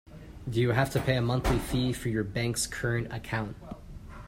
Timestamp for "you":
0.59-0.71